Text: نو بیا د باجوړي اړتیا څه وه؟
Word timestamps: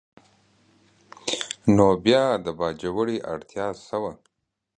نو 1.75 1.87
بیا 2.05 2.23
د 2.45 2.47
باجوړي 2.59 3.17
اړتیا 3.33 3.67
څه 3.85 3.95
وه؟ 4.01 4.13